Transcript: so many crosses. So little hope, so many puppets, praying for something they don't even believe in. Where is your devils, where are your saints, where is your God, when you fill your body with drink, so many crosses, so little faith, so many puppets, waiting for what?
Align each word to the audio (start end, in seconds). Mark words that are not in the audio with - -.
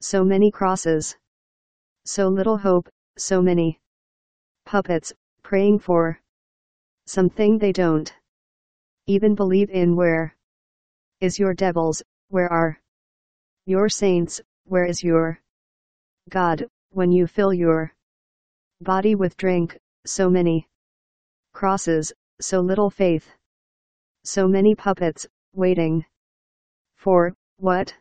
so 0.00 0.24
many 0.24 0.50
crosses. 0.50 1.16
So 2.04 2.28
little 2.28 2.58
hope, 2.58 2.88
so 3.16 3.40
many 3.40 3.80
puppets, 4.64 5.12
praying 5.42 5.78
for 5.78 6.20
something 7.06 7.58
they 7.58 7.72
don't 7.72 8.12
even 9.06 9.34
believe 9.34 9.70
in. 9.70 9.96
Where 9.96 10.36
is 11.20 11.38
your 11.38 11.54
devils, 11.54 12.02
where 12.28 12.52
are 12.52 12.80
your 13.64 13.88
saints, 13.88 14.40
where 14.64 14.84
is 14.84 15.02
your 15.02 15.40
God, 16.28 16.68
when 16.90 17.10
you 17.12 17.26
fill 17.26 17.54
your 17.54 17.92
body 18.80 19.14
with 19.14 19.36
drink, 19.36 19.78
so 20.04 20.28
many 20.28 20.68
crosses, 21.52 22.12
so 22.40 22.60
little 22.60 22.90
faith, 22.90 23.28
so 24.24 24.46
many 24.46 24.74
puppets, 24.74 25.26
waiting 25.54 26.04
for 26.96 27.34
what? 27.56 27.94